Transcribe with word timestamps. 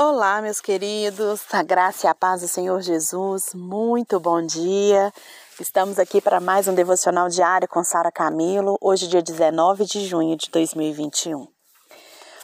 Olá, 0.00 0.40
meus 0.40 0.60
queridos, 0.60 1.40
a 1.50 1.60
graça 1.60 2.06
e 2.06 2.08
a 2.08 2.14
paz 2.14 2.40
do 2.40 2.46
Senhor 2.46 2.80
Jesus, 2.80 3.52
muito 3.52 4.20
bom 4.20 4.40
dia. 4.40 5.12
Estamos 5.58 5.98
aqui 5.98 6.20
para 6.20 6.38
mais 6.38 6.68
um 6.68 6.72
devocional 6.72 7.28
diário 7.28 7.66
com 7.66 7.82
Sara 7.82 8.12
Camilo, 8.12 8.78
hoje, 8.80 9.08
dia 9.08 9.20
19 9.20 9.84
de 9.84 10.06
junho 10.06 10.36
de 10.36 10.48
2021. 10.52 11.48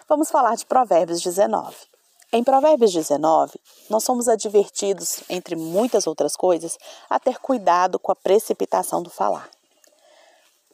Vamos 0.09 0.33
falar 0.33 0.57
de 0.57 0.67
Provérbios 0.67 1.21
19. 1.23 1.77
Em 2.33 2.43
Provérbios 2.43 2.93
19, 2.93 3.53
nós 3.89 4.03
somos 4.03 4.27
advertidos, 4.27 5.23
entre 5.31 5.55
muitas 5.55 6.09
outras 6.09 6.35
coisas, 6.35 6.77
a 7.09 7.21
ter 7.21 7.39
cuidado 7.39 8.01
com 8.01 8.11
a 8.11 8.17
precipitação 8.17 9.01
do 9.01 9.11
falar. 9.11 9.49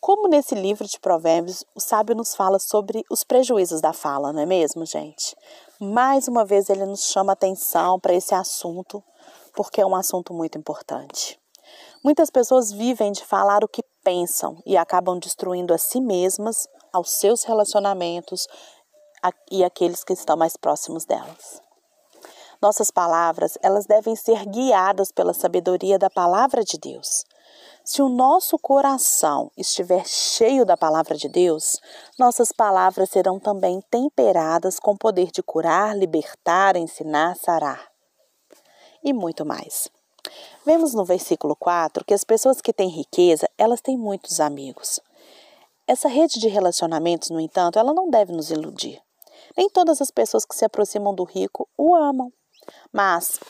Como 0.00 0.28
nesse 0.28 0.54
livro 0.54 0.88
de 0.88 0.98
Provérbios, 0.98 1.62
o 1.74 1.80
sábio 1.80 2.16
nos 2.16 2.34
fala 2.34 2.58
sobre 2.58 3.04
os 3.10 3.22
prejuízos 3.22 3.82
da 3.82 3.92
fala, 3.92 4.32
não 4.32 4.40
é 4.40 4.46
mesmo, 4.46 4.86
gente? 4.86 5.36
Mais 5.78 6.26
uma 6.26 6.42
vez 6.42 6.70
ele 6.70 6.86
nos 6.86 7.04
chama 7.04 7.34
atenção 7.34 8.00
para 8.00 8.14
esse 8.14 8.34
assunto, 8.34 9.04
porque 9.54 9.78
é 9.78 9.84
um 9.84 9.94
assunto 9.94 10.32
muito 10.32 10.56
importante. 10.56 11.38
Muitas 12.02 12.30
pessoas 12.30 12.72
vivem 12.72 13.12
de 13.12 13.22
falar 13.26 13.62
o 13.62 13.68
que 13.68 13.82
pensam 14.02 14.56
e 14.64 14.74
acabam 14.74 15.18
destruindo 15.18 15.74
a 15.74 15.78
si 15.78 16.00
mesmas, 16.00 16.66
aos 16.90 17.10
seus 17.10 17.44
relacionamentos 17.44 18.48
e 19.50 19.62
aqueles 19.62 20.02
que 20.02 20.14
estão 20.14 20.34
mais 20.34 20.56
próximos 20.56 21.04
delas. 21.04 21.60
Nossas 22.60 22.90
palavras, 22.90 23.58
elas 23.62 23.84
devem 23.84 24.16
ser 24.16 24.46
guiadas 24.46 25.12
pela 25.12 25.34
sabedoria 25.34 25.98
da 25.98 26.08
palavra 26.08 26.64
de 26.64 26.78
Deus. 26.78 27.24
Se 27.90 28.00
o 28.00 28.08
nosso 28.08 28.56
coração 28.56 29.50
estiver 29.56 30.06
cheio 30.06 30.64
da 30.64 30.76
palavra 30.76 31.16
de 31.16 31.28
Deus, 31.28 31.80
nossas 32.16 32.52
palavras 32.52 33.10
serão 33.10 33.40
também 33.40 33.82
temperadas 33.90 34.78
com 34.78 34.96
poder 34.96 35.32
de 35.32 35.42
curar, 35.42 35.98
libertar, 35.98 36.76
ensinar, 36.76 37.34
sarar 37.34 37.90
e 39.02 39.12
muito 39.12 39.44
mais. 39.44 39.88
Vemos 40.64 40.94
no 40.94 41.04
versículo 41.04 41.56
4 41.56 42.04
que 42.04 42.14
as 42.14 42.22
pessoas 42.22 42.60
que 42.60 42.72
têm 42.72 42.88
riqueza, 42.88 43.50
elas 43.58 43.80
têm 43.80 43.98
muitos 43.98 44.38
amigos. 44.38 45.00
Essa 45.84 46.06
rede 46.06 46.38
de 46.38 46.46
relacionamentos, 46.46 47.30
no 47.30 47.40
entanto, 47.40 47.76
ela 47.76 47.92
não 47.92 48.08
deve 48.08 48.30
nos 48.30 48.52
iludir. 48.52 49.02
Nem 49.56 49.68
todas 49.68 50.00
as 50.00 50.12
pessoas 50.12 50.44
que 50.44 50.54
se 50.54 50.64
aproximam 50.64 51.12
do 51.12 51.24
rico 51.24 51.68
o 51.76 51.96
amam, 51.96 52.32
mas 52.92 53.40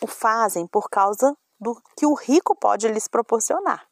o 0.00 0.06
fazem 0.06 0.68
por 0.68 0.88
causa 0.88 1.36
do 1.60 1.76
que 1.96 2.06
o 2.06 2.14
rico 2.14 2.54
pode 2.54 2.86
lhes 2.86 3.08
proporcionar. 3.08 3.87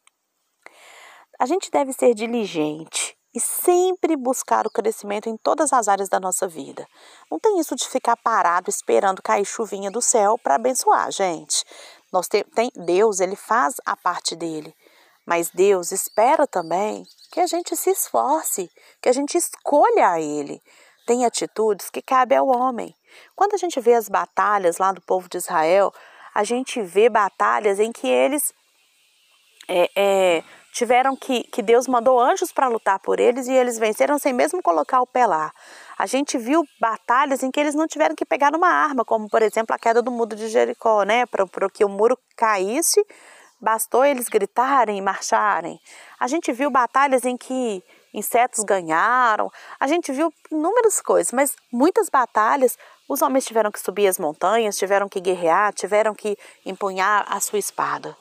A 1.39 1.45
gente 1.45 1.69
deve 1.69 1.93
ser 1.93 2.13
diligente 2.15 3.15
e 3.33 3.39
sempre 3.39 4.15
buscar 4.15 4.65
o 4.65 4.71
crescimento 4.71 5.29
em 5.29 5.37
todas 5.37 5.71
as 5.71 5.87
áreas 5.87 6.09
da 6.09 6.19
nossa 6.19 6.47
vida. 6.47 6.87
Não 7.29 7.37
tem 7.37 7.59
isso 7.59 7.75
de 7.75 7.87
ficar 7.87 8.17
parado 8.17 8.69
esperando 8.69 9.21
cair 9.21 9.45
chuvinha 9.45 9.91
do 9.91 10.01
céu 10.01 10.39
para 10.39 10.55
abençoar, 10.55 11.11
gente. 11.11 11.63
Nós 12.11 12.27
tem, 12.27 12.43
tem, 12.43 12.71
Deus, 12.75 13.19
ele 13.19 13.35
faz 13.35 13.75
a 13.85 13.95
parte 13.95 14.35
dele, 14.35 14.73
mas 15.25 15.51
Deus 15.51 15.91
espera 15.91 16.47
também 16.47 17.03
que 17.31 17.39
a 17.39 17.45
gente 17.45 17.75
se 17.75 17.91
esforce, 17.91 18.71
que 18.99 19.09
a 19.09 19.13
gente 19.13 19.37
escolha 19.37 20.09
a 20.09 20.19
ele. 20.19 20.59
Tem 21.05 21.23
atitudes 21.23 21.91
que 21.91 22.01
cabe 22.01 22.35
ao 22.35 22.47
homem. 22.47 22.95
Quando 23.35 23.53
a 23.53 23.57
gente 23.57 23.79
vê 23.79 23.93
as 23.93 24.09
batalhas 24.09 24.79
lá 24.79 24.91
do 24.91 25.01
povo 25.01 25.29
de 25.29 25.37
Israel, 25.37 25.93
a 26.33 26.43
gente 26.43 26.81
vê 26.81 27.09
batalhas 27.09 27.79
em 27.79 27.91
que 27.91 28.07
eles 28.07 28.51
é, 29.67 29.89
é, 29.95 30.43
tiveram 30.77 31.15
que, 31.15 31.43
que 31.45 31.63
Deus 31.63 31.87
mandou 31.87 32.19
anjos 32.19 32.51
para 32.51 32.67
lutar 32.67 32.99
por 32.99 33.19
eles 33.19 33.47
e 33.47 33.51
eles 33.51 33.79
venceram 33.79 34.19
sem 34.19 34.31
mesmo 34.31 34.61
colocar 34.61 35.01
o 35.01 35.07
pé 35.07 35.25
lá. 35.25 35.51
A 35.97 36.05
gente 36.05 36.37
viu 36.37 36.63
batalhas 36.79 37.41
em 37.41 37.49
que 37.49 37.59
eles 37.59 37.73
não 37.73 37.87
tiveram 37.87 38.13
que 38.13 38.23
pegar 38.23 38.55
uma 38.55 38.67
arma, 38.67 39.03
como 39.03 39.27
por 39.27 39.41
exemplo 39.41 39.75
a 39.75 39.79
queda 39.79 40.03
do 40.03 40.11
muro 40.11 40.35
de 40.35 40.47
Jericó, 40.47 41.01
né? 41.01 41.25
Para 41.25 41.47
que 41.67 41.83
o 41.83 41.89
muro 41.89 42.15
caísse, 42.35 43.03
bastou 43.59 44.05
eles 44.05 44.29
gritarem 44.29 44.99
e 44.99 45.01
marcharem. 45.01 45.79
A 46.19 46.27
gente 46.27 46.51
viu 46.51 46.69
batalhas 46.69 47.25
em 47.25 47.35
que 47.35 47.83
insetos 48.13 48.63
ganharam, 48.63 49.51
a 49.79 49.87
gente 49.87 50.11
viu 50.11 50.31
inúmeras 50.51 51.01
coisas, 51.01 51.31
mas 51.31 51.55
muitas 51.73 52.07
batalhas 52.07 52.77
os 53.09 53.23
homens 53.23 53.45
tiveram 53.45 53.71
que 53.71 53.79
subir 53.79 54.07
as 54.07 54.19
montanhas, 54.19 54.77
tiveram 54.77 55.09
que 55.09 55.19
guerrear, 55.19 55.73
tiveram 55.73 56.13
que 56.13 56.37
empunhar 56.63 57.25
a 57.27 57.39
sua 57.39 57.57
espada. 57.57 58.15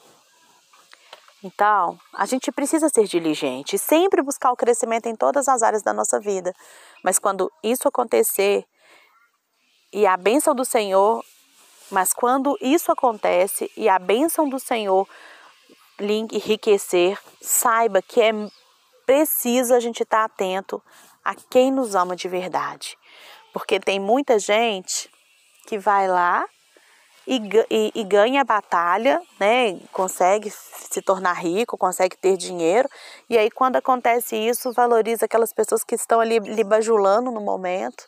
Então, 1.47 1.97
a 2.13 2.27
gente 2.27 2.51
precisa 2.51 2.89
ser 2.89 3.05
diligente, 3.05 3.79
sempre 3.79 4.21
buscar 4.21 4.51
o 4.51 4.57
crescimento 4.57 5.07
em 5.07 5.15
todas 5.15 5.47
as 5.47 5.63
áreas 5.63 5.81
da 5.81 5.93
nossa 5.93 6.19
vida. 6.19 6.53
Mas 7.05 7.21
quando 7.21 7.53
isso 7.63 7.87
acontecer, 7.87 8.65
e 9.93 10.05
a 10.05 10.17
bênção 10.17 10.57
do 10.57 10.65
Senhor, 10.65 11.25
mas 11.89 12.13
quando 12.13 12.59
isso 12.61 12.91
acontece 12.91 13.71
e 13.77 13.89
a 13.89 13.97
bênção 13.97 14.49
do 14.49 14.59
Senhor 14.59 15.09
lhe 16.01 16.15
enriquecer, 16.33 17.17
saiba 17.41 18.03
que 18.03 18.21
é 18.21 18.33
preciso 19.07 19.73
a 19.73 19.79
gente 19.79 20.03
estar 20.03 20.25
atento 20.25 20.83
a 21.25 21.33
quem 21.33 21.71
nos 21.71 21.95
ama 21.95 22.17
de 22.17 22.29
verdade. 22.29 22.99
Porque 23.53 23.79
tem 23.79 24.01
muita 24.01 24.37
gente 24.41 25.09
que 25.69 25.79
vai 25.79 26.09
lá 26.09 26.45
e, 27.27 27.41
e, 27.71 27.93
e, 27.95 28.05
ganha 28.05 28.43
a 28.43 28.45
batalha, 28.45 29.21
né? 29.41 29.79
Consegue 29.93 30.51
se 30.51 31.03
tornar 31.03 31.35
rico, 31.35 31.77
consegue 31.77 32.17
ter 32.17 32.37
dinheiro. 32.37 32.89
E 33.29 33.37
aí, 33.37 33.51
quando 33.51 33.77
acontece 33.77 34.37
isso, 34.37 34.73
valoriza 34.73 35.25
aquelas 35.25 35.53
pessoas 35.53 35.83
que 35.83 35.95
estão 35.95 36.21
ali 36.21 36.39
lhe 36.39 36.63
bajulando 36.63 37.31
no 37.31 37.41
momento 37.41 38.07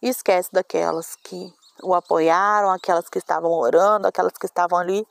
e 0.00 0.08
esquece 0.08 0.50
daquelas 0.52 1.16
que 1.16 1.52
o 1.82 1.94
apoiaram, 1.94 2.70
aquelas 2.70 3.08
que 3.08 3.18
estavam 3.18 3.50
orando, 3.50 4.06
aquelas 4.06 4.32
que 4.32 4.46
estavam 4.46 4.78
ali 4.78 5.06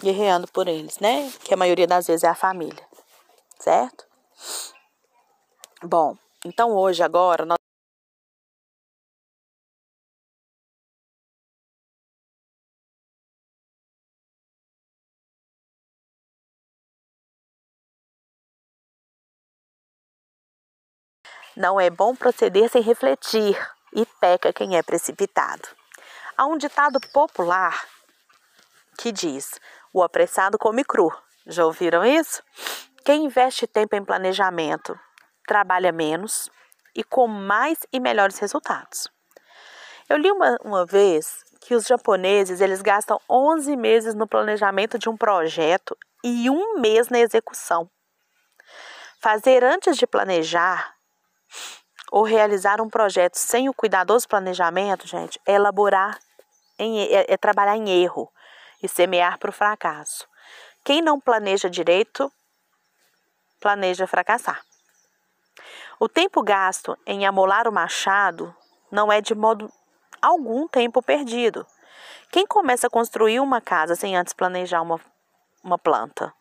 guerreando 0.00 0.46
por 0.48 0.68
eles, 0.68 0.98
né? 0.98 1.30
Que 1.44 1.54
a 1.54 1.56
maioria 1.56 1.86
das 1.86 2.06
vezes 2.06 2.24
é 2.24 2.28
a 2.28 2.34
família, 2.34 2.84
certo? 3.58 4.04
Bom, 5.82 6.16
então 6.44 6.74
hoje, 6.74 7.02
agora, 7.02 7.44
nós 7.44 7.58
Não 21.56 21.80
é 21.80 21.90
bom 21.90 22.14
proceder 22.14 22.68
sem 22.68 22.82
refletir, 22.82 23.56
e 23.92 24.06
peca 24.20 24.52
quem 24.52 24.76
é 24.76 24.82
precipitado. 24.82 25.68
Há 26.36 26.46
um 26.46 26.56
ditado 26.56 27.00
popular 27.12 27.84
que 28.98 29.12
diz: 29.12 29.58
o 29.92 30.02
apressado 30.02 30.58
come 30.58 30.84
cru. 30.84 31.12
Já 31.46 31.64
ouviram 31.64 32.04
isso? 32.04 32.42
Quem 33.04 33.24
investe 33.24 33.66
tempo 33.66 33.96
em 33.96 34.04
planejamento 34.04 34.98
trabalha 35.46 35.90
menos 35.90 36.50
e 36.94 37.02
com 37.02 37.26
mais 37.26 37.78
e 37.92 37.98
melhores 37.98 38.38
resultados. 38.38 39.08
Eu 40.08 40.16
li 40.16 40.30
uma, 40.30 40.56
uma 40.62 40.86
vez 40.86 41.44
que 41.60 41.74
os 41.74 41.86
japoneses 41.86 42.60
eles 42.60 42.82
gastam 42.82 43.20
11 43.28 43.76
meses 43.76 44.14
no 44.14 44.26
planejamento 44.26 44.98
de 44.98 45.08
um 45.08 45.16
projeto 45.16 45.96
e 46.22 46.48
um 46.50 46.78
mês 46.78 47.08
na 47.08 47.18
execução. 47.18 47.90
Fazer 49.20 49.64
antes 49.64 49.96
de 49.96 50.06
planejar 50.06 50.94
ou 52.10 52.24
realizar 52.24 52.80
um 52.80 52.88
projeto 52.88 53.36
sem 53.36 53.68
o 53.68 53.74
cuidadoso 53.74 54.28
planejamento, 54.28 55.06
gente, 55.06 55.40
é 55.46 55.54
elaborar, 55.54 56.18
em, 56.78 57.02
é, 57.02 57.26
é 57.28 57.36
trabalhar 57.36 57.76
em 57.76 57.88
erro 58.02 58.30
e 58.82 58.88
semear 58.88 59.38
para 59.38 59.50
o 59.50 59.52
fracasso. 59.52 60.26
Quem 60.84 61.00
não 61.00 61.20
planeja 61.20 61.70
direito, 61.70 62.32
planeja 63.60 64.06
fracassar. 64.06 64.62
O 66.00 66.08
tempo 66.08 66.42
gasto 66.42 66.98
em 67.06 67.26
amolar 67.26 67.68
o 67.68 67.72
machado 67.72 68.54
não 68.90 69.12
é 69.12 69.20
de 69.20 69.34
modo 69.34 69.70
algum 70.20 70.66
tempo 70.66 71.02
perdido. 71.02 71.66
Quem 72.32 72.46
começa 72.46 72.86
a 72.86 72.90
construir 72.90 73.40
uma 73.40 73.60
casa 73.60 73.94
sem 73.94 74.16
antes 74.16 74.32
planejar 74.32 74.80
uma, 74.80 74.98
uma 75.62 75.78
planta? 75.78 76.32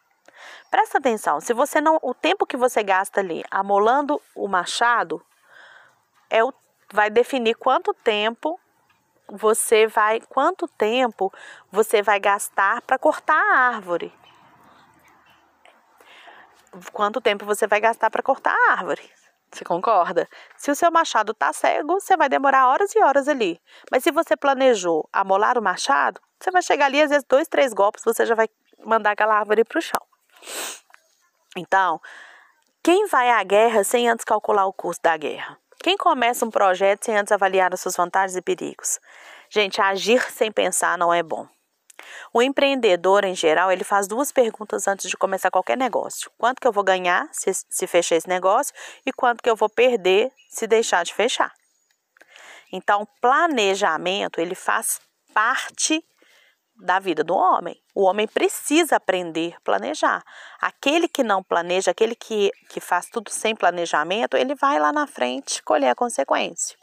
Presta 0.71 0.97
atenção, 0.97 1.41
se 1.41 1.53
você 1.53 1.81
não, 1.81 1.99
o 2.01 2.13
tempo 2.13 2.45
que 2.45 2.55
você 2.55 2.81
gasta 2.81 3.19
ali 3.19 3.43
amolando 3.51 4.21
o 4.33 4.47
machado 4.47 5.21
é 6.29 6.43
o, 6.43 6.53
vai 6.91 7.09
definir 7.09 7.55
quanto 7.55 7.93
tempo 7.93 8.59
você 9.27 9.87
vai, 9.87 10.21
quanto 10.21 10.67
tempo 10.67 11.31
você 11.71 12.01
vai 12.01 12.19
gastar 12.19 12.81
para 12.81 12.97
cortar 12.97 13.35
a 13.35 13.75
árvore. 13.75 14.13
Quanto 16.93 17.19
tempo 17.19 17.45
você 17.45 17.67
vai 17.67 17.79
gastar 17.79 18.09
para 18.09 18.21
cortar 18.21 18.53
a 18.53 18.71
árvore? 18.73 19.09
Você 19.51 19.65
concorda? 19.65 20.27
Se 20.55 20.69
o 20.69 20.75
seu 20.75 20.91
machado 20.91 21.33
tá 21.33 21.51
cego, 21.51 21.99
você 21.99 22.15
vai 22.15 22.29
demorar 22.29 22.67
horas 22.67 22.93
e 22.95 22.99
horas 23.01 23.27
ali. 23.27 23.59
Mas 23.91 24.03
se 24.03 24.11
você 24.11 24.37
planejou 24.37 25.09
amolar 25.11 25.57
o 25.57 25.61
machado, 25.61 26.21
você 26.39 26.51
vai 26.51 26.61
chegar 26.61 26.85
ali, 26.85 27.01
às 27.01 27.09
vezes, 27.09 27.25
dois, 27.27 27.47
três 27.47 27.73
golpes, 27.73 28.03
você 28.03 28.25
já 28.25 28.35
vai 28.35 28.47
mandar 28.85 29.11
aquela 29.11 29.35
árvore 29.35 29.63
para 29.63 29.79
o 29.79 29.81
chão. 29.81 30.01
Então, 31.57 31.99
quem 32.83 33.07
vai 33.07 33.31
à 33.31 33.43
guerra 33.43 33.83
sem 33.83 34.07
antes 34.07 34.23
calcular 34.23 34.65
o 34.67 34.73
custo 34.73 35.01
da 35.01 35.17
guerra? 35.17 35.57
Quem 35.81 35.95
começa 35.95 36.45
um 36.45 36.51
projeto 36.51 37.05
sem 37.05 37.15
antes 37.15 37.31
avaliar 37.31 37.73
as 37.73 37.79
suas 37.79 37.95
vantagens 37.95 38.35
e 38.35 38.41
perigos? 38.41 38.99
Gente, 39.49 39.79
agir 39.79 40.21
sem 40.29 40.51
pensar 40.51 40.97
não 40.97 41.13
é 41.13 41.23
bom. 41.23 41.47
O 42.33 42.41
empreendedor, 42.41 43.23
em 43.23 43.33
geral, 43.33 43.71
ele 43.71 43.83
faz 43.83 44.07
duas 44.07 44.31
perguntas 44.31 44.87
antes 44.87 45.09
de 45.09 45.17
começar 45.17 45.49
qualquer 45.49 45.77
negócio. 45.77 46.29
Quanto 46.37 46.59
que 46.59 46.67
eu 46.67 46.71
vou 46.71 46.83
ganhar 46.83 47.27
se, 47.31 47.51
se 47.53 47.87
fechar 47.87 48.17
esse 48.17 48.27
negócio 48.27 48.73
e 49.05 49.13
quanto 49.13 49.41
que 49.41 49.49
eu 49.49 49.55
vou 49.55 49.69
perder 49.69 50.31
se 50.49 50.67
deixar 50.67 51.03
de 51.03 51.13
fechar. 51.13 51.53
Então, 52.71 53.07
planejamento, 53.21 54.39
ele 54.39 54.55
faz 54.55 54.99
parte 55.33 56.03
da 56.79 56.99
vida 56.99 57.23
do 57.23 57.35
homem. 57.35 57.79
O 57.93 58.03
homem 58.03 58.27
precisa 58.27 58.95
aprender 58.95 59.55
a 59.57 59.61
planejar. 59.61 60.23
Aquele 60.61 61.07
que 61.07 61.23
não 61.23 61.43
planeja, 61.43 61.91
aquele 61.91 62.15
que, 62.15 62.51
que 62.69 62.79
faz 62.79 63.07
tudo 63.07 63.29
sem 63.29 63.55
planejamento, 63.55 64.37
ele 64.37 64.55
vai 64.55 64.79
lá 64.79 64.91
na 64.91 65.05
frente 65.05 65.61
colher 65.63 65.89
a 65.89 65.95
consequência. 65.95 66.77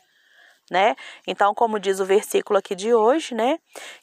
Né? 0.71 0.97
Então, 1.27 1.55
como 1.55 1.79
diz 1.79 2.01
o 2.01 2.05
versículo 2.05 2.59
aqui 2.59 2.75
de 2.75 2.93
hoje, 2.93 3.35
né, 3.35 3.59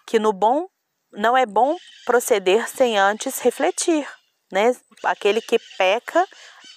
que 0.07 0.17
no 0.17 0.31
bom 0.31 0.67
não 1.11 1.37
é 1.37 1.45
bom 1.45 1.77
proceder 2.05 2.67
sem 2.67 2.97
antes 2.97 3.39
refletir, 3.39 4.07
né? 4.51 4.75
Aquele 5.03 5.41
que 5.41 5.59
peca, 5.77 6.25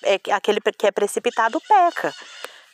é, 0.03 0.21
aquele 0.33 0.61
que 0.61 0.87
é 0.87 0.91
precipitado 0.91 1.61
peca. 1.67 2.13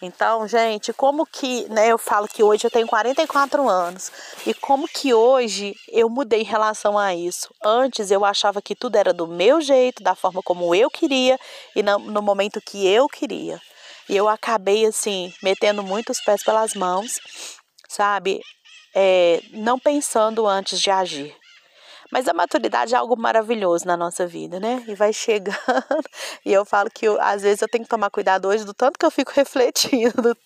Então, 0.05 0.49
gente, 0.49 0.93
como 0.93 1.25
que, 1.25 1.69
né, 1.69 1.87
eu 1.87 1.97
falo 1.97 2.27
que 2.27 2.43
hoje 2.43 2.67
eu 2.67 2.71
tenho 2.73 2.89
44 2.89 3.69
anos 3.69 4.11
e 4.45 4.53
como 4.53 4.89
que 4.89 5.15
hoje 5.15 5.77
eu 5.89 6.11
mudei 6.11 6.41
em 6.41 6.45
relação 6.45 6.99
a 6.99 7.15
isso. 7.15 7.55
Antes 7.65 8.11
eu 8.11 8.25
achava 8.25 8.61
que 8.61 8.75
tudo 8.75 8.97
era 8.97 9.13
do 9.13 9.29
meu 9.29 9.61
jeito, 9.61 10.03
da 10.03 10.17
forma 10.17 10.43
como 10.43 10.75
eu 10.75 10.91
queria 10.91 11.39
e 11.77 11.85
no, 11.85 12.21
momento 12.21 12.61
que 12.61 12.85
eu 12.85 13.07
queria. 13.07 13.61
E 14.09 14.17
eu 14.17 14.29
acabei, 14.29 14.85
assim, 14.85 15.33
metendo 15.41 15.85
muitos 15.85 16.21
pés 16.21 16.43
pelas 16.43 16.75
mãos, 16.75 17.21
sabe? 17.89 18.41
É, 18.93 19.41
não 19.53 19.79
pensando 19.79 20.49
antes 20.49 20.81
de 20.81 20.91
agir. 20.91 21.42
Mas 22.13 22.29
a 22.29 22.35
maturidade 22.35 22.95
é 22.95 22.99
algo 22.99 23.17
maravilhoso 23.17 23.87
na 23.87 23.97
nossa 23.97 24.27
vida, 24.27 24.61
né? 24.61 24.85
E 24.87 24.95
vai 24.95 25.15
chegando. 25.15 25.57
E 26.45 26.53
eu 26.53 26.65
falo 26.65 26.91
que 26.91 27.07
eu, 27.07 27.19
às 27.21 27.41
vezes 27.41 27.63
eu 27.63 27.69
tenho 27.69 27.85
que 27.85 27.91
tomar 27.91 28.11
cuidado 28.11 28.49
hoje 28.49 28.65
do 28.65 28.75
tanto 28.75 28.99
que 28.99 29.07
eu 29.07 29.11
fico 29.11 29.33
refletindo, 29.35 30.37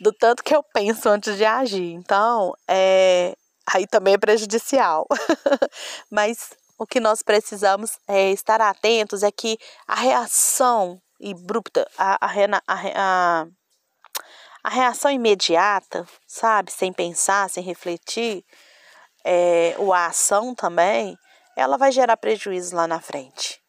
do, 0.00 0.12
tanto 0.12 0.42
que 0.42 0.56
eu 0.56 0.62
penso 0.62 1.08
antes 1.08 1.36
de 1.36 1.44
agir. 1.44 1.92
Então, 1.92 2.54
é, 2.66 3.36
aí 3.66 3.86
também 3.86 4.14
é 4.14 4.18
prejudicial. 4.18 5.06
Mas 6.10 6.54
o 6.78 6.86
que 6.86 6.98
nós 6.98 7.22
precisamos 7.22 7.98
é 8.08 8.30
estar 8.30 8.60
atentos 8.62 9.22
é 9.22 9.30
que 9.30 9.58
a 9.86 9.96
reação 9.96 10.98
abrupta, 11.22 11.86
a, 11.98 12.16
a, 12.24 12.62
a, 12.66 13.46
a 14.62 14.70
reação 14.70 15.10
imediata, 15.10 16.06
sabe, 16.26 16.72
sem 16.72 16.90
pensar, 16.90 17.50
sem 17.50 17.62
refletir, 17.62 18.44
é, 19.24 19.74
ou 19.78 19.92
a 19.92 20.06
ação 20.06 20.54
também, 20.54 21.18
ela 21.56 21.78
vai 21.78 21.90
gerar 21.90 22.16
prejuízo 22.16 22.76
lá 22.76 22.86
na 22.86 23.00
frente. 23.00 23.62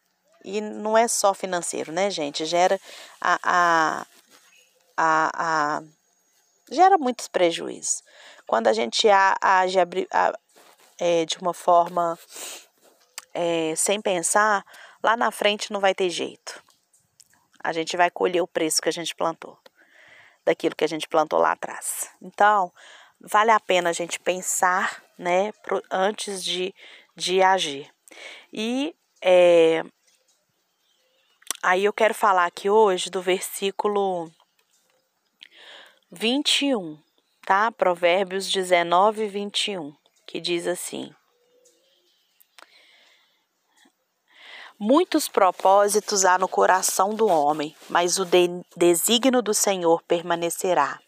E 0.44 0.60
não 0.60 0.96
é 0.96 1.08
só 1.08 1.34
financeiro, 1.34 1.90
né, 1.90 2.10
gente? 2.10 2.44
Gera 2.44 2.78
a, 3.20 3.38
a, 3.42 4.06
a, 4.96 5.30
a 5.78 5.82
gera 6.70 6.98
muitos 6.98 7.26
prejuízos. 7.26 8.02
Quando 8.46 8.68
a 8.68 8.72
gente 8.72 9.08
age 9.08 9.78
é, 10.98 11.24
de 11.24 11.38
uma 11.38 11.52
forma 11.52 12.18
é, 13.34 13.74
sem 13.76 14.00
pensar, 14.00 14.64
lá 15.02 15.16
na 15.16 15.30
frente 15.30 15.72
não 15.72 15.80
vai 15.80 15.94
ter 15.94 16.10
jeito. 16.10 16.62
A 17.62 17.72
gente 17.72 17.96
vai 17.96 18.10
colher 18.10 18.40
o 18.40 18.46
preço 18.46 18.80
que 18.80 18.88
a 18.88 18.92
gente 18.92 19.14
plantou, 19.16 19.58
daquilo 20.44 20.76
que 20.76 20.84
a 20.84 20.88
gente 20.88 21.08
plantou 21.08 21.40
lá 21.40 21.52
atrás. 21.52 22.08
Então, 22.22 22.72
vale 23.20 23.50
a 23.50 23.60
pena 23.60 23.90
a 23.90 23.92
gente 23.92 24.18
pensar 24.20 25.02
né, 25.18 25.52
pro, 25.62 25.82
antes 25.90 26.44
de, 26.44 26.74
de 27.14 27.42
agir. 27.42 27.90
E 28.52 28.94
é, 29.22 29.82
aí 31.62 31.84
eu 31.84 31.92
quero 31.92 32.14
falar 32.14 32.46
aqui 32.46 32.70
hoje 32.70 33.10
do 33.10 33.20
versículo 33.20 34.30
21, 36.10 36.98
tá? 37.44 37.72
Provérbios 37.72 38.50
19, 38.50 39.26
21, 39.26 39.94
que 40.26 40.40
diz 40.40 40.66
assim: 40.66 41.12
Muitos 44.78 45.26
propósitos 45.26 46.26
há 46.26 46.36
no 46.36 46.46
coração 46.46 47.14
do 47.14 47.26
homem, 47.26 47.74
mas 47.88 48.18
o 48.18 48.26
de 48.26 48.48
desígnio 48.76 49.40
do 49.40 49.54
Senhor 49.54 50.02
permanecerá. 50.02 51.00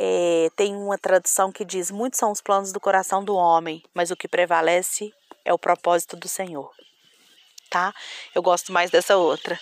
É, 0.00 0.48
tem 0.54 0.76
uma 0.76 0.96
tradução 0.96 1.50
que 1.50 1.64
diz: 1.64 1.90
Muitos 1.90 2.20
são 2.20 2.30
os 2.30 2.40
planos 2.40 2.72
do 2.72 2.78
coração 2.78 3.24
do 3.24 3.34
homem, 3.34 3.82
mas 3.92 4.12
o 4.12 4.16
que 4.16 4.28
prevalece 4.28 5.12
é 5.44 5.52
o 5.52 5.58
propósito 5.58 6.16
do 6.16 6.28
Senhor. 6.28 6.70
Tá? 7.68 7.92
Eu 8.34 8.40
gosto 8.40 8.72
mais 8.72 8.90
dessa 8.90 9.16
outra. 9.16 9.58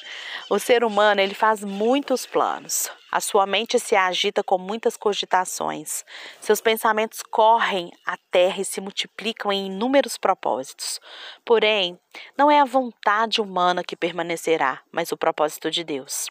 O 0.48 0.60
ser 0.60 0.84
humano, 0.84 1.20
ele 1.20 1.34
faz 1.34 1.64
muitos 1.64 2.24
planos. 2.24 2.88
A 3.10 3.20
sua 3.20 3.46
mente 3.46 3.80
se 3.80 3.96
agita 3.96 4.44
com 4.44 4.58
muitas 4.58 4.96
cogitações. 4.96 6.04
Seus 6.40 6.60
pensamentos 6.60 7.22
correm 7.22 7.90
a 8.04 8.16
terra 8.30 8.60
e 8.60 8.64
se 8.64 8.80
multiplicam 8.80 9.50
em 9.50 9.66
inúmeros 9.66 10.16
propósitos. 10.16 11.00
Porém, 11.44 11.98
não 12.38 12.48
é 12.48 12.60
a 12.60 12.64
vontade 12.64 13.40
humana 13.40 13.82
que 13.82 13.96
permanecerá, 13.96 14.82
mas 14.92 15.10
o 15.10 15.16
propósito 15.16 15.68
de 15.68 15.82
Deus. 15.82 16.28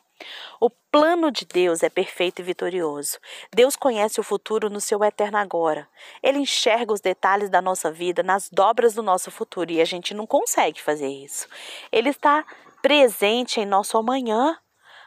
O 0.60 0.70
plano 0.70 1.30
de 1.32 1.46
Deus 1.46 1.84
é 1.84 1.90
perfeito 1.90 2.42
e 2.42 2.44
vitorioso. 2.44 3.20
Deus 3.54 3.76
conhece 3.76 4.20
o 4.20 4.24
futuro 4.24 4.70
no 4.70 4.80
seu 4.80 5.04
eterno 5.04 5.38
agora. 5.38 5.88
Ele 6.24 6.40
enxerga 6.40 6.94
os 6.94 7.02
detalhes 7.02 7.50
da 7.50 7.62
nossa 7.62 7.92
vida 7.92 8.24
nas 8.24 8.50
dobras 8.50 8.94
do 8.94 9.04
nosso 9.04 9.30
futuro 9.30 9.72
e 9.72 9.82
a 9.82 9.86
gente 9.86 10.14
não 10.14 10.26
consegue 10.26 10.82
fazer 10.82 11.08
isso. 11.08 11.48
Ele 11.92 12.10
está 12.10 12.46
presente 12.82 13.60
em 13.60 13.66
nosso 13.66 13.98
amanhã. 13.98 14.58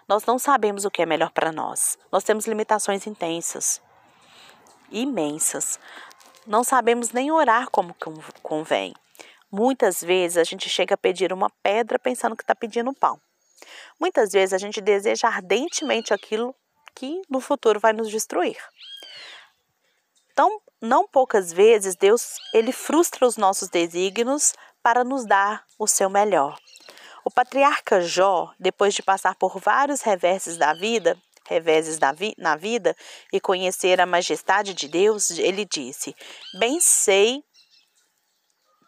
Nós 0.07 0.25
não 0.25 0.39
sabemos 0.39 0.85
o 0.85 0.91
que 0.91 1.03
é 1.03 1.07
melhor 1.07 1.31
para 1.31 1.53
nós. 1.53 1.99
Nós 2.13 2.25
temos 2.25 2.47
limitações 2.47 3.07
intensas, 3.07 3.81
imensas. 4.91 5.79
Não 6.47 6.65
sabemos 6.65 7.13
nem 7.13 7.31
orar 7.31 7.71
como 7.71 7.95
convém. 8.43 8.95
Muitas 9.51 10.03
vezes 10.03 10.37
a 10.37 10.45
gente 10.45 10.69
chega 10.69 10.95
a 10.95 10.99
pedir 10.99 11.33
uma 11.33 11.51
pedra 11.63 11.99
pensando 11.99 12.37
que 12.37 12.43
está 12.43 12.55
pedindo 12.55 12.93
pão. 12.93 13.19
Muitas 13.99 14.33
vezes 14.33 14.53
a 14.53 14.59
gente 14.59 14.81
deseja 14.81 15.29
ardentemente 15.29 16.15
aquilo 16.15 16.55
que 16.95 17.23
no 17.29 17.41
futuro 17.41 17.79
vai 17.79 17.93
nos 17.93 18.11
destruir. 18.11 18.57
Então, 20.33 20.61
não 20.81 21.07
poucas 21.07 21.53
vezes 21.53 21.97
Deus 21.97 22.37
ele 22.55 22.73
frustra 22.73 23.27
os 23.27 23.37
nossos 23.37 23.69
desígnios 23.69 24.55
para 24.83 25.03
nos 25.03 25.27
dar 25.27 25.65
o 25.79 25.87
seu 25.87 26.09
melhor. 26.09 26.59
O 27.25 27.31
patriarca 27.31 28.01
Jó, 28.01 28.53
depois 28.59 28.95
de 28.95 29.03
passar 29.03 29.35
por 29.35 29.59
vários 29.59 30.01
reverses 30.03 30.57
da 30.57 30.73
vida, 30.73 31.21
reveses 31.49 31.99
na 32.39 32.57
vida 32.57 32.97
e 33.33 33.41
conhecer 33.41 34.01
a 34.01 34.07
majestade 34.07 34.75
de 34.75 34.87
Deus, 34.87 35.31
ele 35.31 35.65
disse: 35.65 36.15
Bem 36.59 36.81
sei 36.81 37.43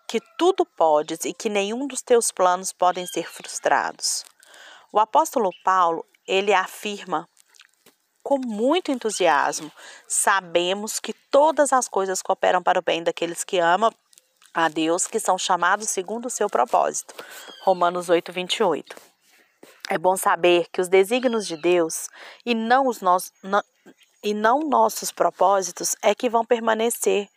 que 0.06 0.20
tudo 0.38 0.64
podes 0.64 1.24
e 1.24 1.32
que 1.32 1.48
nenhum 1.48 1.86
dos 1.86 2.02
teus 2.02 2.30
planos 2.30 2.72
podem 2.72 3.06
ser 3.06 3.30
frustrados. 3.30 4.24
O 4.92 4.98
apóstolo 4.98 5.50
Paulo, 5.64 6.04
ele 6.26 6.52
afirma 6.52 7.28
com 8.22 8.38
muito 8.38 8.90
entusiasmo: 8.90 9.70
sabemos 10.06 11.00
que 11.00 11.12
todas 11.12 11.72
as 11.72 11.88
coisas 11.88 12.22
cooperam 12.22 12.62
para 12.62 12.78
o 12.78 12.82
bem 12.82 13.02
daqueles 13.02 13.44
que 13.44 13.58
amam 13.58 13.92
a 14.52 14.68
Deus, 14.68 15.06
que 15.06 15.20
são 15.20 15.38
chamados 15.38 15.90
segundo 15.90 16.26
o 16.26 16.30
seu 16.30 16.48
propósito. 16.48 17.14
Romanos 17.64 18.08
8, 18.08 18.32
28. 18.32 18.96
É 19.88 19.98
bom 19.98 20.16
saber 20.16 20.68
que 20.72 20.80
os 20.80 20.88
desígnios 20.88 21.46
de 21.46 21.56
Deus 21.56 22.08
e 22.44 22.54
não 22.54 22.86
os 22.86 23.00
nossos, 23.00 23.32
e 24.22 24.34
não 24.34 24.60
nossos 24.60 25.10
propósitos 25.10 25.96
é 26.02 26.14
que 26.14 26.28
vão 26.28 26.44
permanecer, 26.44 27.28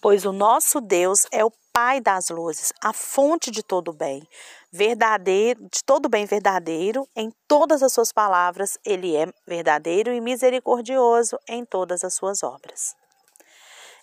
pois 0.00 0.24
o 0.24 0.32
nosso 0.32 0.80
Deus 0.80 1.26
é 1.32 1.44
o 1.44 1.52
Pai 1.72 2.00
das 2.00 2.30
luzes, 2.30 2.72
a 2.82 2.92
fonte 2.92 3.50
de 3.50 3.62
todo 3.62 3.92
bem 3.92 4.26
verdadeiro, 4.72 5.60
de 5.70 5.84
todo 5.84 6.08
bem 6.08 6.26
verdadeiro, 6.26 7.08
em 7.14 7.32
todas 7.46 7.82
as 7.82 7.92
suas 7.92 8.12
palavras, 8.12 8.78
ele 8.84 9.16
é 9.16 9.26
verdadeiro 9.46 10.12
e 10.12 10.20
misericordioso 10.20 11.38
em 11.48 11.64
todas 11.64 12.02
as 12.02 12.14
suas 12.14 12.42
obras. 12.42 12.96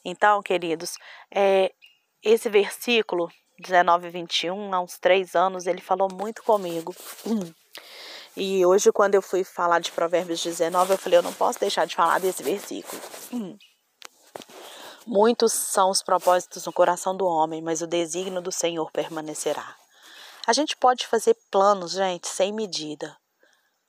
Então, 0.04 0.42
queridos, 0.42 0.98
é, 1.30 1.74
esse 2.24 2.50
versículo 2.50 3.30
19 3.60 4.08
e 4.08 4.12
21, 4.12 4.74
há 4.74 4.80
uns 4.80 4.98
três 4.98 5.36
anos, 5.36 5.68
ele 5.68 5.82
falou 5.82 6.08
muito 6.12 6.44
comigo. 6.44 6.96
E 8.40 8.64
hoje, 8.64 8.92
quando 8.92 9.16
eu 9.16 9.22
fui 9.22 9.44
falar 9.44 9.80
de 9.80 9.92
Provérbios 9.92 10.44
19, 10.44 10.94
eu 10.94 10.98
falei, 11.00 11.18
eu 11.18 11.24
não 11.24 11.34
posso 11.34 11.60
deixar 11.60 11.88
de 11.88 11.96
falar 11.96 12.20
desse 12.20 12.44
versículo. 12.44 13.02
Muitos 15.10 15.54
são 15.54 15.90
os 15.90 16.04
propósitos 16.04 16.66
no 16.66 16.74
coração 16.74 17.16
do 17.16 17.26
homem, 17.26 17.62
mas 17.62 17.82
o 17.82 17.88
desígnio 17.88 18.42
do 18.42 18.52
Senhor 18.52 18.92
permanecerá. 18.92 19.74
A 20.46 20.52
gente 20.52 20.76
pode 20.76 21.08
fazer 21.08 21.34
planos, 21.50 21.94
gente, 21.94 22.28
sem 22.28 22.52
medida, 22.52 23.18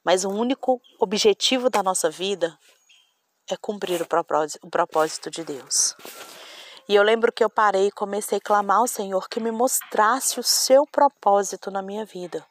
Mas 0.05 0.25
o 0.25 0.29
único 0.29 0.81
objetivo 1.01 1.69
da 1.69 1.83
nossa 1.83 2.09
vida 2.09 2.57
é 3.51 3.57
cumprir 3.57 4.01
o 4.01 4.07
propósito, 4.71 5.29
de 5.29 5.43
Deus. 5.43 5.97
E 6.89 6.95
eu 6.95 7.03
lembro 7.03 7.33
que 7.33 7.43
eu 7.43 7.51
parei 7.51 7.89
e 7.89 7.93
comecei 7.93 8.39
a 8.39 8.41
clamar 8.41 8.77
ao 8.77 8.87
Senhor 8.87 9.29
que 9.29 9.41
me 9.41 9.51
mostrasse 9.51 10.39
o 10.39 10.45
seu 10.45 10.87
propósito 10.87 11.69
na 11.69 11.83
minha 11.83 12.05
vida. 12.05 12.47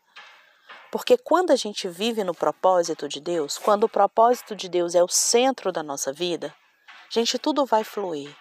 Porque 0.92 1.18
quando 1.18 1.52
a 1.52 1.56
gente 1.56 1.88
vive 1.88 2.22
no 2.22 2.36
propósito 2.36 3.08
de 3.08 3.22
Deus, 3.22 3.58
quando 3.58 3.86
o 3.86 3.90
propósito 3.90 4.58
de 4.58 4.68
Deus 4.68 4.94
é 4.94 5.02
o 5.02 5.08
centro 5.08 5.72
da 5.72 5.82
nossa 5.82 6.12
vida, 6.12 6.54
gente, 7.10 7.40
tudo 7.40 7.66
vai 7.66 7.86
fluir. 7.86 8.36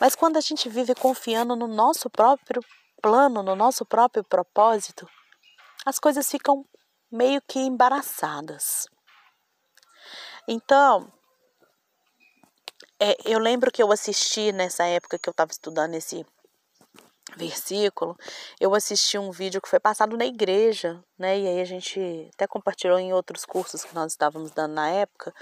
Mas 0.00 0.14
quando 0.14 0.36
a 0.36 0.40
gente 0.40 0.68
vive 0.68 0.94
confiando 0.94 1.56
no 1.56 1.66
nosso 1.66 2.08
próprio 2.10 2.62
plano, 3.02 3.42
no 3.42 3.54
nosso 3.54 3.84
próprio 3.84 4.24
propósito, 4.24 5.08
as 5.84 5.98
coisas 5.98 6.30
ficam 6.30 6.64
meio 7.10 7.40
que 7.42 7.58
embaraçadas. 7.58 8.86
Então, 10.46 11.12
é, 13.00 13.16
eu 13.24 13.38
lembro 13.38 13.70
que 13.70 13.82
eu 13.82 13.92
assisti 13.92 14.52
nessa 14.52 14.84
época 14.84 15.18
que 15.18 15.28
eu 15.28 15.32
estava 15.32 15.50
estudando 15.52 15.94
esse 15.94 16.26
versículo, 17.36 18.16
eu 18.58 18.74
assisti 18.74 19.18
um 19.18 19.30
vídeo 19.30 19.60
que 19.60 19.68
foi 19.68 19.78
passado 19.78 20.16
na 20.16 20.24
igreja, 20.24 21.02
né? 21.18 21.38
E 21.38 21.46
aí 21.46 21.60
a 21.60 21.64
gente 21.64 22.30
até 22.34 22.46
compartilhou 22.46 22.98
em 22.98 23.12
outros 23.12 23.44
cursos 23.44 23.84
que 23.84 23.94
nós 23.94 24.12
estávamos 24.12 24.50
dando 24.50 24.74
na 24.74 24.88
época, 24.88 25.32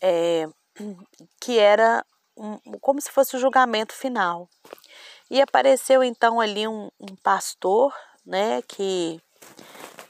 é, 0.00 0.48
que 1.40 1.58
era 1.58 2.04
um, 2.36 2.58
como 2.80 3.00
se 3.00 3.10
fosse 3.10 3.36
o 3.36 3.40
julgamento 3.40 3.92
final. 3.92 4.48
E 5.30 5.40
apareceu 5.40 6.02
então 6.02 6.40
ali 6.40 6.66
um, 6.66 6.90
um 6.98 7.14
pastor, 7.22 7.94
né? 8.24 8.62
Que 8.62 9.20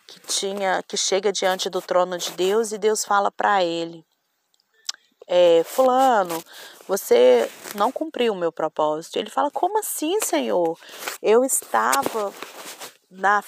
que 0.06 0.20
tinha 0.20 0.82
que 0.82 0.96
chega 0.96 1.32
diante 1.32 1.70
do 1.70 1.80
trono 1.80 2.18
de 2.18 2.32
Deus 2.32 2.72
e 2.72 2.78
Deus 2.78 3.04
fala 3.04 3.30
para 3.30 3.62
ele 3.62 4.04
é, 5.30 5.62
fulano, 5.62 6.42
você 6.88 7.48
não 7.76 7.92
cumpriu 7.92 8.32
o 8.32 8.36
meu 8.36 8.50
propósito. 8.50 9.16
Ele 9.16 9.30
fala, 9.30 9.48
como 9.48 9.78
assim, 9.78 10.20
Senhor? 10.20 10.76
Eu 11.22 11.44
estava 11.44 12.34
na 13.08 13.40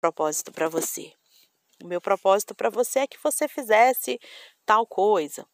propósito 0.00 0.50
para 0.50 0.68
você. 0.68 1.12
O 1.82 1.86
meu 1.86 2.00
propósito 2.00 2.54
para 2.54 2.70
você 2.70 3.00
é 3.00 3.06
que 3.06 3.18
você 3.22 3.46
fizesse 3.48 4.18
tal 4.64 4.86
coisa. 4.86 5.46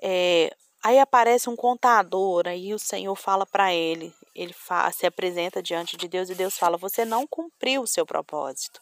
É, 0.00 0.54
aí 0.84 0.98
aparece 0.98 1.48
um 1.50 1.56
contador, 1.56 2.46
aí 2.46 2.72
o 2.72 2.78
Senhor 2.78 3.14
fala 3.16 3.44
para 3.44 3.74
ele, 3.74 4.14
ele 4.34 4.54
se 4.92 5.06
apresenta 5.06 5.62
diante 5.62 5.96
de 5.96 6.06
Deus 6.06 6.30
e 6.30 6.34
Deus 6.34 6.56
fala: 6.56 6.76
Você 6.76 7.04
não 7.04 7.26
cumpriu 7.26 7.82
o 7.82 7.86
seu 7.86 8.06
propósito. 8.06 8.80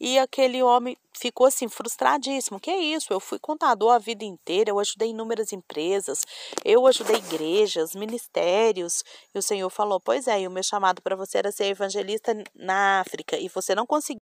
E 0.00 0.18
aquele 0.18 0.60
homem 0.64 0.96
ficou 1.16 1.46
assim 1.46 1.68
frustradíssimo. 1.68 2.58
Que 2.58 2.72
é 2.72 2.76
isso? 2.76 3.12
Eu 3.12 3.20
fui 3.20 3.38
contador 3.38 3.92
a 3.92 3.98
vida 3.98 4.24
inteira, 4.24 4.70
eu 4.70 4.80
ajudei 4.80 5.10
inúmeras 5.10 5.52
empresas, 5.52 6.22
eu 6.64 6.84
ajudei 6.88 7.16
igrejas, 7.16 7.94
ministérios. 7.94 9.04
E 9.32 9.38
o 9.38 9.42
Senhor 9.42 9.70
falou: 9.70 10.00
"Pois 10.00 10.26
é, 10.26 10.40
e 10.40 10.48
o 10.48 10.50
meu 10.50 10.62
chamado 10.62 11.00
para 11.02 11.14
você 11.14 11.38
era 11.38 11.52
ser 11.52 11.66
evangelista 11.66 12.34
na 12.54 13.00
África 13.00 13.36
e 13.36 13.48
você 13.48 13.74
não 13.74 13.86
conseguiu 13.86 14.31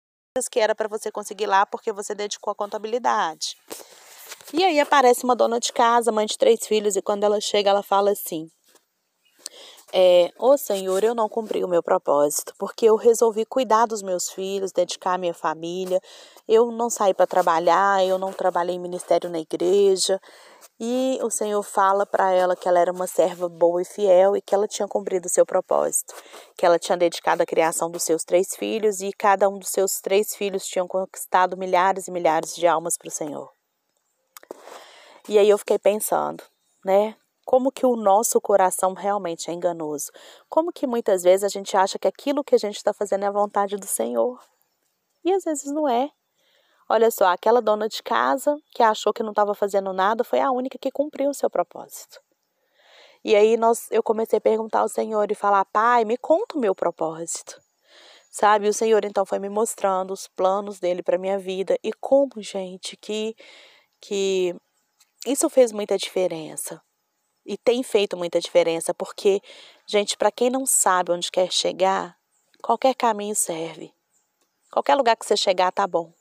que 0.49 0.61
era 0.61 0.75
para 0.75 0.89
você 0.89 1.11
conseguir 1.11 1.47
lá 1.47 1.65
porque 1.65 1.93
você 1.93 2.15
dedicou 2.15 2.53
a 2.53 2.55
contabilidade". 2.55 3.57
E 4.53 4.63
aí 4.63 4.79
aparece 4.79 5.25
uma 5.25 5.35
dona 5.35 5.59
de 5.59 5.73
casa, 5.73 6.13
mãe 6.13 6.27
de 6.27 6.39
três 6.39 6.67
filhos, 6.67 6.95
e 6.97 7.03
quando 7.03 7.25
ela 7.25 7.41
chega, 7.41 7.71
ela 7.71 7.83
fala 7.83 8.13
assim: 8.13 8.49
é, 9.93 10.31
Ô 10.39 10.57
Senhor, 10.59 11.03
eu 11.05 11.15
não 11.15 11.29
cumpri 11.29 11.65
o 11.65 11.69
meu 11.69 11.83
propósito, 11.83 12.53
porque 12.59 12.87
eu 12.87 12.97
resolvi 12.97 13.45
cuidar 13.45 13.87
dos 13.87 14.03
meus 14.03 14.29
filhos, 14.29 14.73
dedicar 14.73 15.15
a 15.15 15.19
minha 15.19 15.35
família. 15.35 16.01
Eu 16.47 16.71
não 16.71 16.91
saí 16.91 17.15
para 17.15 17.27
trabalhar, 17.27 18.05
eu 18.05 18.19
não 18.19 18.33
trabalhei 18.33 18.75
em 18.77 18.81
ministério 18.81 19.31
na 19.31 19.39
igreja. 19.39 20.21
E 20.79 21.19
o 21.23 21.31
Senhor 21.31 21.63
fala 21.63 22.05
para 22.05 22.33
ela 22.33 22.55
que 22.55 22.69
ela 22.69 22.79
era 22.79 22.93
uma 22.93 23.07
serva 23.07 23.49
boa 23.49 23.81
e 23.81 23.85
fiel 23.85 24.37
e 24.37 24.43
que 24.43 24.55
ela 24.55 24.69
tinha 24.69 24.87
cumprido 24.87 25.27
o 25.27 25.31
seu 25.31 25.47
propósito, 25.47 26.15
que 26.57 26.67
ela 26.67 26.79
tinha 26.79 26.99
dedicado 26.99 27.43
a 27.43 27.47
criação 27.47 27.91
dos 27.91 28.03
seus 28.03 28.25
três 28.25 28.55
filhos 28.55 29.01
e 29.01 29.11
cada 29.13 29.49
um 29.49 29.59
dos 29.59 29.71
seus 29.71 30.01
três 30.01 30.35
filhos 30.35 30.67
tinham 30.67 30.87
conquistado 30.87 31.57
milhares 31.57 32.09
e 32.09 32.11
milhares 32.11 32.55
de 32.55 32.67
almas 32.67 32.99
para 32.99 33.09
o 33.09 33.11
Senhor. 33.11 33.51
E 35.29 35.39
aí 35.39 35.49
eu 35.49 35.59
fiquei 35.59 35.79
pensando, 35.79 36.45
né? 36.85 37.17
como 37.47 37.71
que 37.71 37.87
o 37.87 37.95
nosso 37.95 38.41
coração 38.41 38.93
realmente 38.93 39.49
é 39.49 39.55
enganoso. 39.55 40.11
Como 40.49 40.73
que 40.73 40.85
muitas 40.85 41.23
vezes 41.23 41.45
a 41.45 41.49
gente 41.49 41.77
acha 41.77 41.97
que 41.97 42.09
aquilo 42.09 42.43
que 42.43 42.57
a 42.57 42.59
gente 42.59 42.77
está 42.77 42.93
fazendo 42.93 43.23
é 43.23 43.29
a 43.29 43.31
vontade 43.31 43.77
do 43.77 43.87
Senhor. 43.87 44.41
E 45.25 45.33
às 45.33 45.45
vezes 45.45 45.73
não 45.73 45.89
é. 45.89 46.11
Olha 46.89 47.11
só, 47.11 47.27
aquela 47.27 47.61
dona 47.61 47.89
de 47.89 48.03
casa 48.03 48.57
que 48.73 48.83
achou 48.83 49.13
que 49.13 49.23
não 49.23 49.31
estava 49.31 49.55
fazendo 49.55 49.93
nada 49.93 50.23
foi 50.23 50.41
a 50.41 50.53
única 50.53 50.79
que 50.79 50.91
cumpriu 50.91 51.31
o 51.31 51.35
seu 51.35 51.51
propósito. 51.51 52.21
E 53.25 53.35
aí 53.35 53.57
nós, 53.57 53.89
eu 53.91 54.03
comecei 54.03 54.39
a 54.39 54.41
perguntar 54.41 54.81
ao 54.81 54.89
Senhor 54.89 55.31
e 55.31 55.35
falar: 55.35 55.65
Pai, 55.65 56.05
me 56.05 56.17
conta 56.17 56.57
o 56.57 56.61
meu 56.61 56.75
propósito. 56.75 57.61
Sabe? 58.31 58.69
O 58.69 58.75
Senhor 58.75 59.05
então 59.05 59.27
foi 59.27 59.39
me 59.39 59.49
mostrando 59.49 60.13
os 60.13 60.29
planos 60.29 60.79
dele 60.79 61.03
para 61.03 61.19
minha 61.19 61.39
vida 61.39 61.77
e 61.83 61.93
como, 61.93 62.31
gente, 62.39 62.97
que 62.97 63.35
que 64.01 64.55
isso 65.27 65.49
fez 65.49 65.73
muita 65.73 65.99
diferença. 65.99 66.81
E 67.45 67.57
tem 67.57 67.83
feito 67.83 68.17
muita 68.17 68.41
diferença, 68.41 68.95
porque, 68.95 69.41
gente, 69.87 70.17
para 70.17 70.31
quem 70.31 70.51
não 70.51 70.67
sabe 70.67 71.13
onde 71.13 71.31
quer 71.31 71.51
chegar, 71.51 72.17
qualquer 72.63 72.95
caminho 72.95 73.35
serve. 73.35 73.93
Qualquer 74.71 74.95
lugar 74.95 75.17
que 75.17 75.27
você 75.27 75.37
chegar 75.37 75.73
tá 75.73 75.87
bom. 75.87 76.13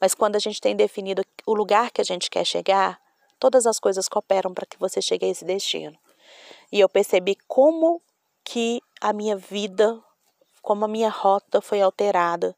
Mas 0.00 0.14
quando 0.14 0.36
a 0.36 0.38
gente 0.38 0.60
tem 0.60 0.74
definido 0.74 1.24
o 1.46 1.54
lugar 1.54 1.90
que 1.90 2.00
a 2.00 2.04
gente 2.04 2.30
quer 2.30 2.44
chegar, 2.44 3.00
todas 3.38 3.66
as 3.66 3.78
coisas 3.78 4.08
cooperam 4.08 4.52
para 4.52 4.66
que 4.66 4.78
você 4.78 5.00
chegue 5.00 5.26
a 5.26 5.28
esse 5.28 5.44
destino. 5.44 5.96
E 6.70 6.80
eu 6.80 6.88
percebi 6.88 7.36
como 7.46 8.02
que 8.44 8.80
a 9.00 9.12
minha 9.12 9.36
vida, 9.36 10.00
como 10.62 10.84
a 10.84 10.88
minha 10.88 11.08
rota 11.08 11.60
foi 11.60 11.80
alterada 11.80 12.56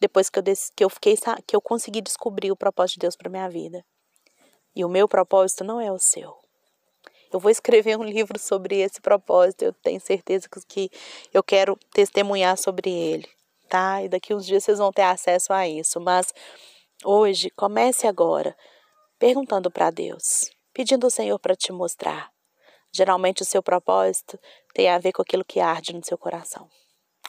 depois 0.00 0.28
que 0.28 0.38
eu, 0.38 0.42
que 0.76 0.84
eu 0.84 0.90
fiquei 0.90 1.16
que 1.46 1.56
eu 1.56 1.60
consegui 1.60 2.00
descobrir 2.00 2.52
o 2.52 2.56
propósito 2.56 2.94
de 2.94 3.00
Deus 3.00 3.16
para 3.16 3.30
minha 3.30 3.48
vida. 3.48 3.84
E 4.76 4.84
o 4.84 4.88
meu 4.88 5.08
propósito 5.08 5.64
não 5.64 5.80
é 5.80 5.90
o 5.90 5.98
seu. 5.98 6.36
Eu 7.32 7.40
vou 7.40 7.50
escrever 7.50 7.98
um 7.98 8.04
livro 8.04 8.38
sobre 8.38 8.80
esse 8.80 9.00
propósito, 9.00 9.62
eu 9.62 9.72
tenho 9.72 10.00
certeza 10.00 10.48
que 10.68 10.90
eu 11.32 11.42
quero 11.42 11.76
testemunhar 11.92 12.56
sobre 12.56 12.90
ele, 12.90 13.28
tá? 13.68 14.02
E 14.02 14.08
daqui 14.08 14.34
uns 14.34 14.46
dias 14.46 14.62
vocês 14.62 14.78
vão 14.78 14.92
ter 14.92 15.02
acesso 15.02 15.52
a 15.52 15.66
isso, 15.66 16.00
mas 16.00 16.32
hoje, 17.04 17.50
comece 17.50 18.06
agora 18.06 18.56
perguntando 19.18 19.70
para 19.70 19.90
Deus, 19.90 20.50
pedindo 20.72 21.06
ao 21.06 21.10
Senhor 21.10 21.38
para 21.38 21.54
te 21.54 21.72
mostrar. 21.72 22.30
Geralmente 22.92 23.42
o 23.42 23.44
seu 23.44 23.62
propósito 23.62 24.38
tem 24.72 24.88
a 24.88 24.98
ver 24.98 25.12
com 25.12 25.22
aquilo 25.22 25.44
que 25.44 25.60
arde 25.60 25.92
no 25.92 26.04
seu 26.04 26.16
coração, 26.16 26.68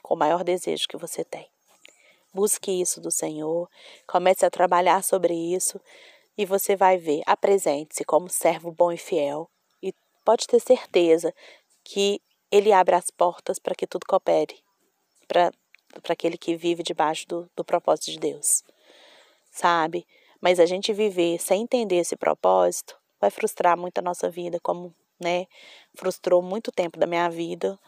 com 0.01 0.13
o 0.13 0.17
maior 0.17 0.43
desejo 0.43 0.87
que 0.87 0.97
você 0.97 1.23
tem. 1.23 1.49
Busque 2.33 2.71
isso 2.71 2.99
do 2.99 3.11
Senhor, 3.11 3.69
comece 4.07 4.45
a 4.45 4.49
trabalhar 4.49 5.03
sobre 5.03 5.33
isso 5.33 5.79
e 6.37 6.45
você 6.45 6.75
vai 6.75 6.97
ver. 6.97 7.21
Apresente-se 7.25 8.03
como 8.03 8.29
servo 8.29 8.71
bom 8.71 8.91
e 8.91 8.97
fiel, 8.97 9.49
pode 10.25 10.47
ter 10.47 10.59
certeza 10.59 11.33
que 11.83 12.19
ele 12.51 12.73
abre 12.73 12.95
as 12.95 13.11
portas 13.11 13.59
para 13.59 13.75
que 13.75 13.85
tudo 13.85 14.07
coopere 14.07 14.59
para 15.27 15.51
aquele 16.09 16.37
que 16.37 16.57
vive 16.57 16.83
debaixo 16.83 17.27
do, 17.27 17.49
do 17.55 17.63
propósito 17.63 18.11
de 18.11 18.19
Deus, 18.19 18.63
sabe? 19.55 20.05
Mas 20.41 20.59
a 20.59 20.65
gente 20.65 20.93
viver 20.93 21.39
sem 21.39 21.63
entender 21.63 21.95
esse 21.95 22.15
propósito 22.15 22.97
vai 23.19 23.31
frustrar 23.31 23.77
muito 23.77 23.97
a 23.97 24.01
nossa 24.01 24.29
vida, 24.29 24.59
como, 24.61 24.93
né, 25.19 25.47
frustrou 25.95 26.41
muito 26.41 26.71
tempo 26.71 26.99
da 26.99 27.07
minha 27.07 27.29
vida, 27.29 27.79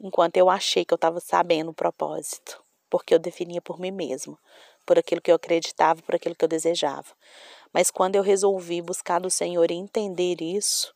enquanto 0.00 0.36
eu 0.36 0.48
achei 0.48 0.84
que 0.84 0.94
eu 0.94 0.96
estava 0.96 1.18
sabendo 1.20 1.72
o 1.72 1.74
propósito, 1.74 2.62
porque 2.88 3.12
eu 3.12 3.18
definia 3.18 3.60
por 3.60 3.80
mim 3.80 3.90
mesma, 3.90 4.38
por 4.86 4.98
aquilo 4.98 5.20
que 5.20 5.30
eu 5.30 5.34
acreditava, 5.34 6.00
por 6.00 6.14
aquilo 6.14 6.36
que 6.36 6.44
eu 6.44 6.48
desejava. 6.48 7.12
Mas 7.72 7.90
quando 7.90 8.14
eu 8.14 8.22
resolvi 8.22 8.80
buscar 8.80 9.18
do 9.20 9.28
Senhor 9.28 9.70
e 9.70 9.74
entender 9.74 10.40
isso, 10.40 10.94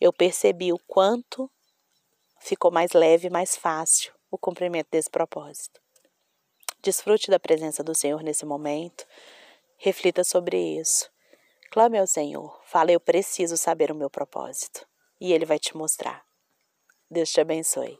eu 0.00 0.12
percebi 0.12 0.72
o 0.72 0.78
quanto 0.86 1.50
ficou 2.40 2.70
mais 2.70 2.92
leve 2.92 3.28
mais 3.28 3.56
fácil 3.56 4.12
o 4.30 4.38
cumprimento 4.38 4.88
desse 4.90 5.10
propósito. 5.10 5.80
Desfrute 6.80 7.30
da 7.30 7.40
presença 7.40 7.82
do 7.82 7.94
Senhor 7.94 8.22
nesse 8.22 8.46
momento, 8.46 9.04
reflita 9.76 10.22
sobre 10.22 10.56
isso. 10.78 11.10
Clame 11.70 11.98
ao 11.98 12.06
Senhor, 12.06 12.60
fale: 12.64 12.92
Eu 12.92 13.00
preciso 13.00 13.56
saber 13.56 13.90
o 13.90 13.94
meu 13.94 14.08
propósito, 14.08 14.86
e 15.20 15.32
Ele 15.32 15.44
vai 15.44 15.58
te 15.58 15.76
mostrar. 15.76 16.24
Deus 17.10 17.30
te 17.30 17.40
abençoe. 17.40 17.98